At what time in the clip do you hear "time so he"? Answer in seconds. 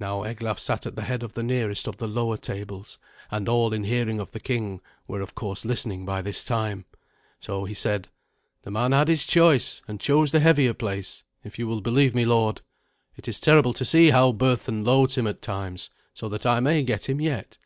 6.42-7.72